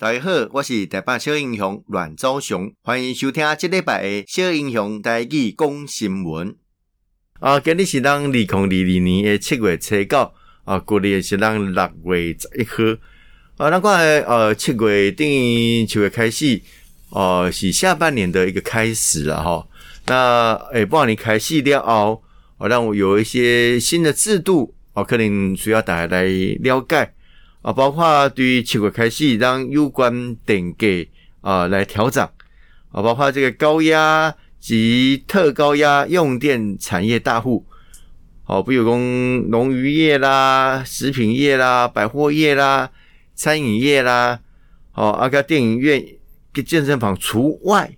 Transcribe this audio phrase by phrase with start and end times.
[0.00, 6.56] 大家好，我是台北小英雄阮昭雄，欢迎收听这礼拜的小英雄台语讲新闻。
[7.38, 10.32] 啊，今日是咱二零二二年的七月七九，
[10.64, 12.82] 啊，过年是咱六月十一号。
[13.58, 16.62] 啊，咱讲诶，呃，七月等于七月开始，
[17.10, 19.68] 哦、是下半年的一个开始了哈。
[20.06, 22.24] 那诶，半年开始了后，
[22.56, 26.24] 哦，让我有一些新的制度，哦，可能需要大家来
[26.62, 27.12] 了解。
[27.62, 30.86] 啊，包括对于七月开始让有关电价
[31.42, 32.24] 啊来调整，
[32.90, 37.66] 啊，包括这个高压及特高压用电产业大户，
[38.46, 42.90] 哦，比如讲农渔业啦、食品业啦、百货业啦、
[43.34, 44.40] 餐饮业啦，
[44.94, 46.02] 哦，啊个电影院
[46.52, 47.90] 跟健身房除外，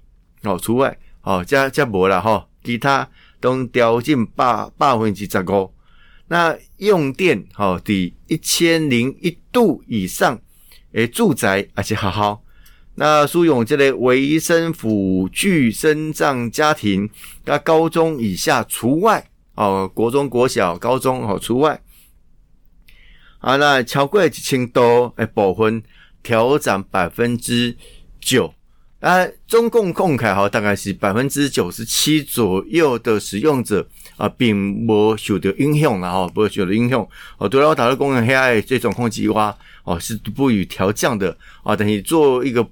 [0.43, 3.09] 哦，除外，哦，加加无啦，哈，其他
[3.41, 5.73] 都调进百百分之十五。
[6.33, 10.41] 那用电好抵一千零一度以上
[10.93, 12.43] 诶，住宅而且好好。
[12.95, 17.11] 那苏永这类维生辅具身障家庭，
[17.45, 21.83] 那高中以下除外哦，国中、国小、高中哦除外。
[23.41, 25.83] 啊，那超过一千多诶，部分
[26.23, 27.77] 调涨百分之
[28.19, 28.55] 九。
[29.01, 37.07] 啊，中共公开哈，大概是百分之九十七左右的使用者啊，并无受到影响啦哈，不会受到影响。
[37.39, 42.67] 哦，对了，大陆公共黑暗这种控制哇，哦是不予调降的啊，等于做一个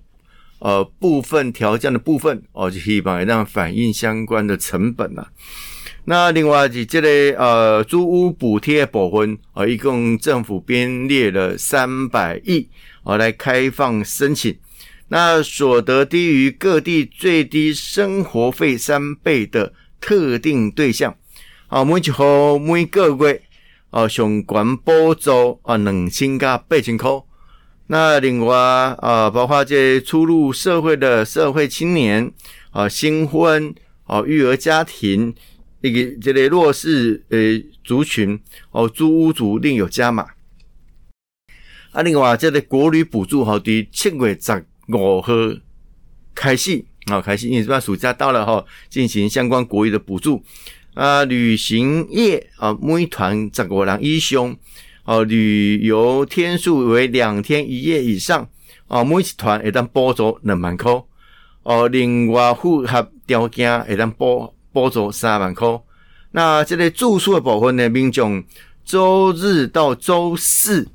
[0.59, 5.31] 呃部分调降的部分哦，就可以帮让反映相关的成本啦。
[6.05, 12.69] 那另外是这类呃租屋补贴部分啊，一共政府编列了三百亿
[13.05, 14.57] 啊来开放申请。
[15.09, 21.15] 那所得低于各地最低生活费三倍的特定对象，
[21.71, 23.43] 啊，每一户每个月
[23.91, 27.09] 啊，相关补助啊，两千加八千块。
[27.87, 32.33] 那另外啊，包括这初入社会的社会青年
[32.73, 35.33] 啊，新婚啊，育儿家庭，
[35.81, 37.39] 一个这类弱势呃
[37.85, 38.41] 族群
[38.73, 40.27] 哦，租屋族另有加码。
[41.93, 44.67] 啊，另外这类国旅补助哈，对七月十。
[44.89, 45.33] 五号
[46.35, 50.43] 开始啊，开始，因为这边暑假到了哈，进行相关国语的补助
[50.95, 51.25] 啊。
[51.25, 54.57] 旅行业啊，每团十五人以上
[55.05, 58.49] 啊，旅游天数为两天一夜以上
[58.89, 61.03] 啊，每一团会当补助两万块
[61.63, 61.89] 哦。
[61.89, 65.81] 另外符合条件会当补补助三万块。
[66.33, 68.45] 那这个住宿的部分呢，民众
[68.85, 70.89] 周日到周四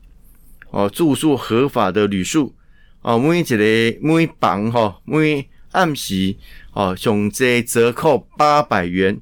[0.71, 2.53] 哦，住宿合法的旅宿。
[3.01, 3.55] 哦，每一个
[4.01, 6.35] 每房哈，每暗时
[6.73, 9.19] 哦，上最折扣八百元。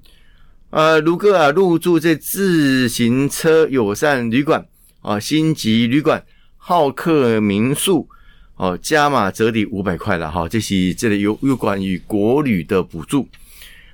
[0.73, 4.65] 呃，如果啊入住这自行车友善旅馆
[5.01, 6.25] 啊、星级旅馆、
[6.57, 8.09] 好客民宿
[8.55, 10.49] 哦，加码折抵五百块了哈。
[10.49, 13.29] 这是这里有有关于国旅的补助。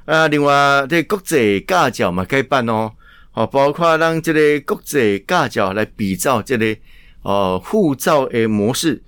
[0.05, 2.93] 啊，另外这国际驾照嘛该办哦，
[3.33, 6.77] 哦，包括让这个国际驾照来比照这里
[7.23, 9.03] 哦护照的模式。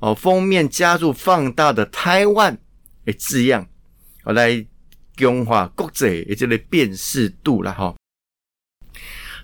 [0.00, 2.58] 哦，封面加入放大的台湾
[3.04, 3.64] 的字样，
[4.24, 4.66] 哦，来
[5.22, 7.94] 强化国际的这个辨识度了哈。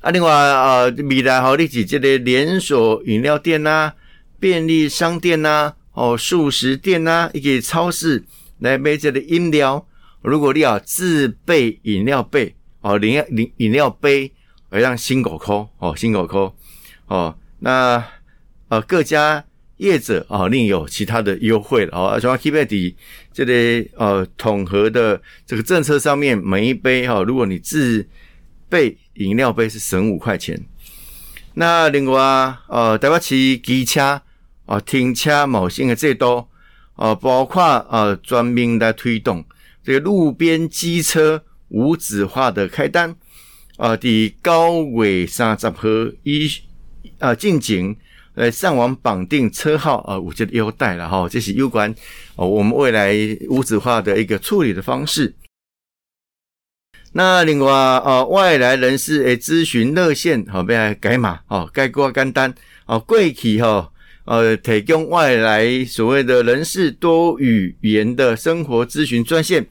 [0.01, 3.95] 啊，另外啊，未来好，你是这个连锁饮料店呐、啊、
[4.39, 8.25] 便利商店呐、啊、哦、速食店呐、啊，以及超市
[8.59, 9.87] 来买这个饮料。
[10.23, 14.33] 如果你要自备饮料杯哦，饮饮饮料杯，
[14.69, 16.57] 而让新狗扣哦，新狗扣
[17.07, 18.05] 哦，那
[18.69, 19.45] 呃各家。
[19.79, 22.19] 业者啊，另有其他的优惠了啊。
[22.19, 22.97] 像 Keep 底
[23.39, 28.05] 这类呃统合的这个政策上面，每一杯哈，如果你自
[28.69, 30.61] 备饮料杯是省五块钱。
[31.55, 32.21] 那另外
[32.67, 34.21] 呃，台北市机车
[34.67, 36.49] 啊停车某些的最多
[36.97, 39.45] 啊，包括啊专门来推动
[39.85, 43.15] 这个路边机车无纸化的开单
[43.77, 45.79] 啊，的高尾三十号
[46.25, 46.51] 一
[47.21, 47.97] 啊进行。
[48.39, 51.93] 来上网绑定车号啊，我觉得优待了哈，这是有关
[52.37, 53.13] 哦，我们未来
[53.49, 55.35] 无纸化的一个处理的方式。
[57.13, 62.55] 那另外啊，外来人士诶咨询热线好，要改码哦，改过干单
[62.87, 63.91] 哦，贵企哈
[64.25, 69.67] 呃提供外来所谓的人士多语言的生活咨询专线。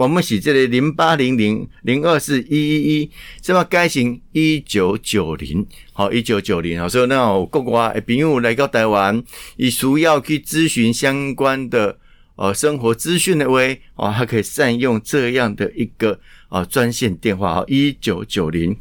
[0.00, 3.10] 我们是这里零八零零零二四一一一，
[3.42, 9.22] 这么改成一九九零，好一九九零，好，所以那有国外的朋友来到台湾，
[9.58, 11.98] 伊需要去咨询相关的
[12.36, 13.58] 呃生活资讯的话，
[13.96, 16.18] 哦，还可以善用这样的一个
[16.48, 18.74] 啊专线电话，好一九九零。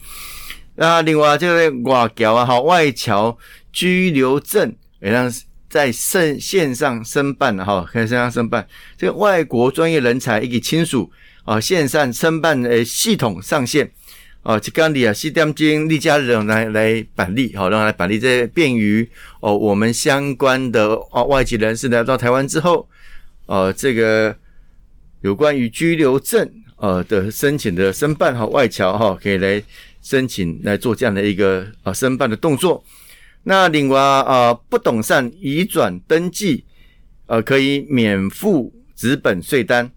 [0.75, 3.37] 那另外这个外侨啊，好外侨
[3.73, 5.29] 居留证，也让
[5.69, 8.67] 在线线上申办哈，可以线上申办
[8.97, 11.11] 这个外国专业人才以及亲属
[11.45, 13.91] 啊，线上申办的系统上线
[14.41, 19.07] 啊，就刚你啊，西点钟例假日来来办理，好，让来办理，这便于
[19.41, 22.87] 哦我们相关的哦外籍人士来到台湾之后，
[23.45, 24.35] 呃，这个
[25.21, 29.61] 有关于居留证呃的申请的申办哈，外侨哈可以来
[30.01, 32.83] 申请来做这样的一个啊申办的动作。
[33.43, 36.65] 那另外啊，不动产移转登记，
[37.25, 39.91] 呃，可以免付资本税单。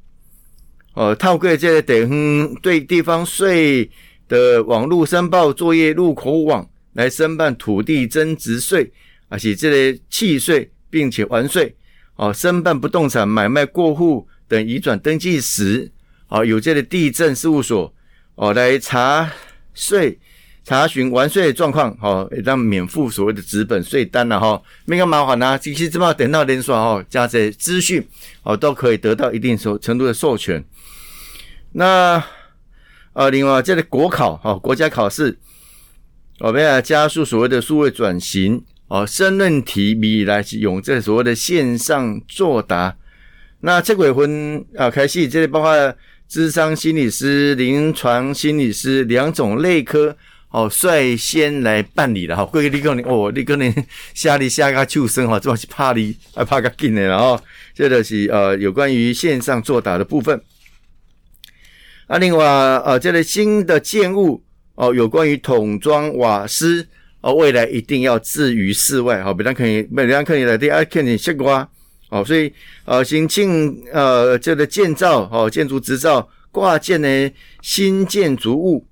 [0.94, 3.90] 呃，透过这个地方对地方税
[4.28, 8.92] 的网络申报作业入口网来申办土地增值税，
[9.28, 11.74] 而且这类契税，并且完税。
[12.16, 15.90] 哦，申办不动产买卖过户等移转登记时，
[16.28, 17.92] 哦，有这个地政事务所
[18.36, 19.30] 哦来查
[19.74, 20.18] 税。
[20.64, 25.58] 查询完税状况，吼，让免付所谓的纸本税单了，哈，没个麻烦呐。
[25.58, 28.06] 其实这么等到连刷，哈，加这资讯，
[28.44, 30.64] 哦，都可以得到一定程程度的授权。
[31.72, 32.22] 那，
[33.12, 35.36] 呃，另外这个国考，哈，国家考试，
[36.38, 42.96] 我们要加速所谓的数位转型，哦，申论题未来是用这所谓的线上作答。
[43.62, 45.94] 那这月份啊，开始这里包括
[46.28, 50.16] 智商心理师、临床心理师两种类科。
[50.52, 53.74] 哦，率先来办理了哈，各位你可能哦，你可能
[54.12, 57.40] 下里下个秋生哈，主要是怕你啊怕个紧的，然后
[57.74, 60.38] 这个是呃有关于线上作答的部分。
[62.06, 64.44] 啊，另外呃，这个新的建物
[64.74, 66.86] 哦，有关于桶装瓦斯
[67.22, 71.66] 哦，未来一定要置于室外哈，别人可以别人可以来的啊，看你西瓜
[72.10, 72.52] 哦，所以
[72.84, 77.30] 呃，申请呃这个建造哦，建筑执照挂件呢
[77.62, 78.86] 新建筑物。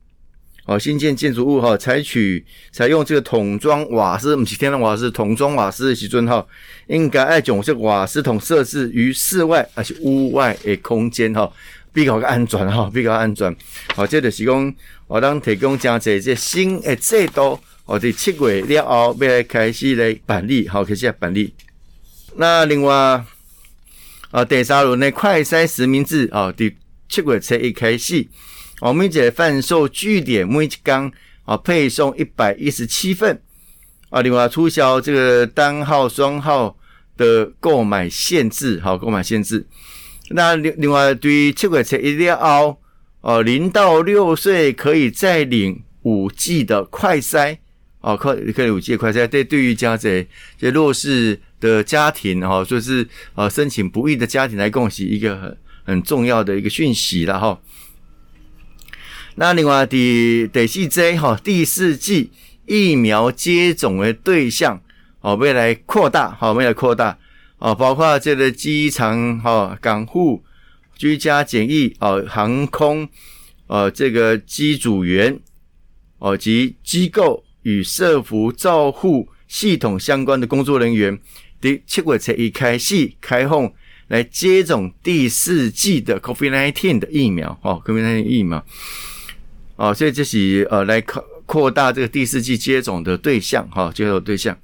[0.66, 6.46] 哦，新建建筑物哈，采取采用这个桶装瓦斯，不是天然瓦斯，桶装瓦斯的时阵哈，
[6.86, 11.50] 应该爱将这瓦斯桶设置于室外而且屋外的空间哈，
[11.92, 13.54] 比较安全哈，比较安全。
[13.96, 14.74] 好，这就是讲
[15.08, 21.52] 我当提供加这这新的制度，我哋七月了后要来开始来办理，好，开始来办理。
[22.36, 23.24] 那另外
[24.30, 26.76] 啊，第三轮的快筛实名制啊，第
[27.08, 28.24] 七月才一开始。
[28.80, 31.12] 我们这贩售据点每一天
[31.44, 33.38] 啊配送一百一十七份
[34.08, 36.74] 啊，另外促销这个单号双号
[37.16, 39.66] 的购买限制，好，购买限制。
[40.30, 42.80] 那另另外对于七月初一了后，
[43.20, 47.58] 哦，零到六岁可以再领五 G 的快筛，
[48.00, 49.26] 哦，快可以五 G 的快筛。
[49.26, 57.60] 对，对于家这这弱势的家庭哈，就是呃申请不易的家庭来讲，是一个很很重要的一个讯息了哈。
[59.40, 62.30] 那另外第第四剂哈，第四剂
[62.66, 64.78] 疫苗接种的对象
[65.22, 67.16] 哦，未来扩大好，未来扩大
[67.56, 70.44] 哦，包括这个机场哈、港户、
[70.94, 73.08] 居家检疫哦、航空
[73.66, 75.40] 哦，这个机组员
[76.18, 81.18] 哦及机构与社福照护系统相关的工作人员，
[81.62, 83.72] 第七月才一开始开放
[84.08, 88.62] 来接种第四剂的 COVID-19 的疫苗哦，COVID-19 疫苗。
[89.80, 94.54] 哦，所以这是呃来扩扩大这个第四季接种的对象哈，接种对象。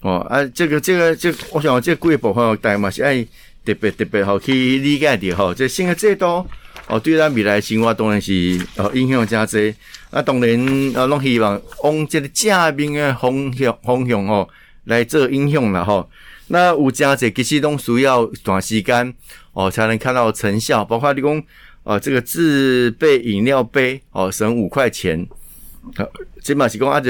[0.00, 3.22] 哦啊，这个这个这，我想这个贵部分大嘛是爱
[3.64, 5.54] 特别特别好去理解的哈。
[5.54, 6.44] 这新的制度
[6.88, 9.72] 哦，对咱未来生活当然是呃影响真济。
[10.10, 14.48] 啊，当然啊，拢希望往这个正面的方向方向哦
[14.86, 16.04] 来做影响了哈。
[16.48, 19.14] 那有真济其实拢需要短时间
[19.52, 21.44] 哦才能看到成效，包括你讲。
[21.84, 25.26] 啊，这个自备饮料杯哦，省五块钱。
[25.96, 26.08] 好，
[26.40, 27.02] 起码是讲啊，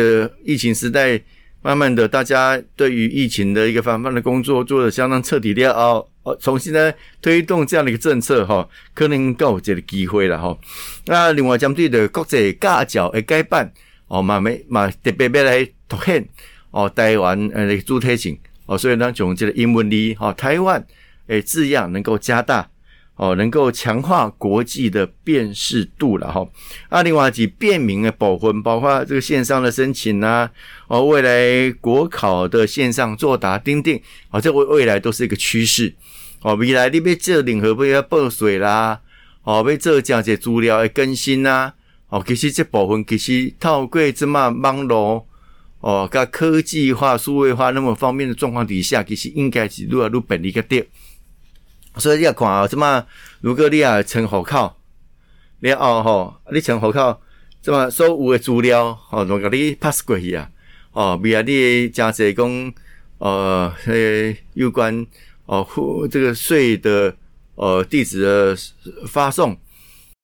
[0.45, 1.21] 疫情时代，
[1.61, 10.57] 慢慢的，大家对于疫情的一个防范的工作做得相当彻底了哦，哦，重新呢推动这样的一个政策哈，可能够有这个机会了哈。
[11.05, 13.71] 那另外针对的国际驾照的改版
[14.09, 16.27] 哦，嘛没嘛特别要来凸显
[16.71, 20.83] 哦，台湾呃主体性哦，所以呢，从这个英文里哈，台湾
[21.27, 22.67] 诶字样能够加大。
[23.17, 26.49] 哦，能够强化国际的辨识度了哈。
[26.89, 30.51] 啊，另外几便民的部分，包括这个线上的申请啊，
[30.89, 34.01] 哦，未来国考的线上作答，钉钉，
[34.31, 35.95] 哦，这未未来都是一个趋势。
[36.41, 39.01] 哦，未来你要做任何要报税啦，
[39.45, 41.75] 哦，要做这些资料的更新啊，
[42.09, 45.29] 哦，其实这部分其实透过这么网络，
[45.81, 50.85] 哦，跟科技化、数位化那么方便的状况底下，其实应该是越来越便利个点。
[51.97, 53.05] 所以你要看啊，怎么
[53.41, 54.75] 如果你要成户口，
[55.61, 57.21] 你后吼，你存户口，
[57.61, 60.49] 怎么所有的资料，吼，都甲你 pass 过去啊？
[60.93, 62.75] 哦，比如你真济讲，
[63.19, 63.73] 呃，
[64.55, 65.07] 有关
[65.47, 65.67] 哦，
[66.11, 67.15] 这个税的
[67.55, 68.57] 呃地址的
[69.07, 69.57] 发送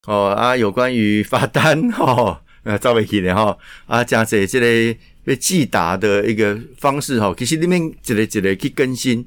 [0.07, 9.27] 哦啊，有关于罚单 吼，呃，赵伟奇的吼啊，加这这类被寄达的一个方式吼，其实里面一个一个去更新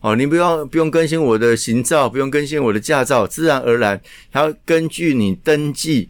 [0.00, 4.00] 哦，你不用不用更新我的行照，不用更新我的驾照，自然而然，
[4.30, 6.08] 它要根据你登记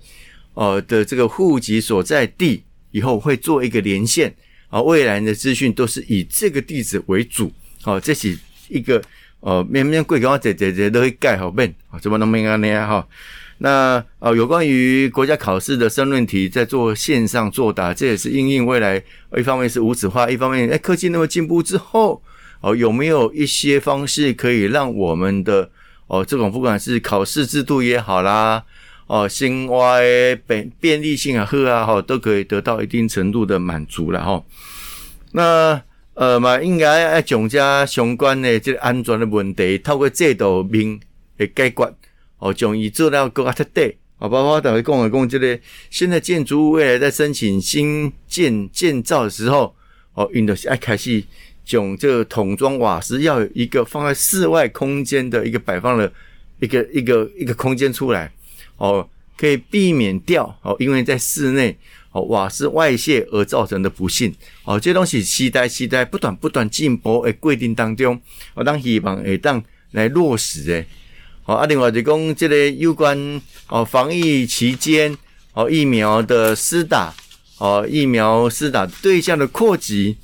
[0.54, 4.34] 哦的这个户籍所在地，以后会做一个连线。
[4.68, 7.50] 啊，未来的资讯都是以这个地址为主。
[7.80, 9.02] 好，这是一个
[9.40, 12.86] 呃，面面贵高姐姐姐都会盖好变啊，怎么能没安呢？
[12.86, 13.08] 哈，
[13.56, 19.02] 那呃，有关于国家考试的申论题在做线上作答，这也是应应未来
[19.38, 22.22] 一方面是无纸化，一方面哎，科技那么进步之后，
[22.60, 25.70] 哦，有没有一些方式可以让我们的
[26.06, 28.64] 哦，这种不管是考试制度也好啦。
[29.06, 34.44] 哦，生活的便便利性啊，好啊，哈，都可以得到一定程度的满足了哈。
[35.32, 35.80] 那
[36.12, 41.00] 呃嘛，应该要将这相关的这个安全的问题，透过制度面
[41.38, 41.94] 来解决，
[42.38, 43.96] 哦，将伊做到更加彻底。
[44.18, 49.74] 哦，包括等于讲的讲，这个现在建筑物未来在申请新建建造的时候，
[50.12, 51.22] 哦，运动是要开始
[51.68, 56.10] 将这个桶装瓦斯要有一个放在室外空间的一个摆放的
[56.60, 58.32] 一个一个一个空间出来。
[58.78, 59.06] 哦，
[59.36, 61.76] 可以避免掉哦，因为在室内
[62.12, 64.34] 哦瓦斯外泄而造成的不幸
[64.64, 68.18] 哦，这东西期待期待不断不断进步的规定当中，
[68.54, 70.84] 我当希望会当来落实的。
[71.42, 75.14] 好，啊，另外就讲这个有关哦防疫期间
[75.54, 77.12] 哦疫苗的施打
[77.58, 80.16] 哦疫苗施打对象的扩及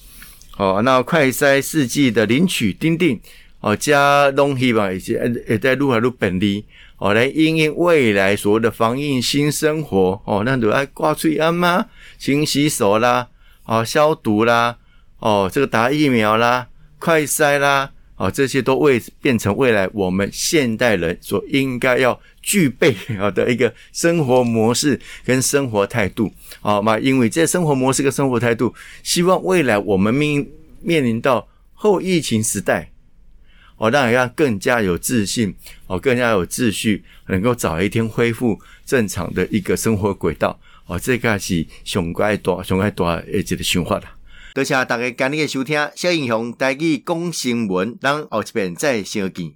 [0.56, 3.20] 哦，那快筛试剂的领取订定
[3.60, 5.14] 哦加东西吧，一些
[5.48, 6.64] 也在愈来愈便利。
[6.96, 11.86] 哦，来应应未来所谓的防疫新生活哦，那都爱挂嘴安吗？
[12.18, 13.28] 勤洗手啦，
[13.64, 14.76] 哦，消毒啦，
[15.18, 16.68] 哦，这个打疫苗啦，
[17.00, 26.32] 快筛啦，哦，这些都未变成未来我们现代人所应该要具备啊的一个生活模式跟生活态度。
[26.60, 30.46] 好嘛，因为这生活模式跟生活态度，希望未来我们面
[30.80, 32.90] 面临到后疫情时代。
[33.76, 35.52] 哦，让人家更加有自信，
[35.88, 40.60] 哦，更加有秩序，能够早一天恢复正常的一个生活轨道。
[40.86, 44.14] 哦，这个是上该大、上该大的一个想法啦。
[44.54, 49.52] 多谢大家今日的收听，小英雄带去讲新闻，咱后一遍再相见。